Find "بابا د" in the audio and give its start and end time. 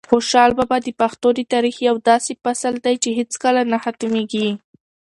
0.57-0.87